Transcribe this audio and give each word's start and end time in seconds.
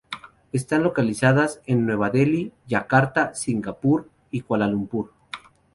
Están 0.51 0.81
localizadas 0.81 1.61
en 1.67 1.85
Nueva 1.85 2.09
Delhi, 2.09 2.51
Yakarta, 2.65 3.35
Singapur 3.35 4.09
y 4.31 4.41
Kuala 4.41 4.65
Lumpur. 4.65 5.11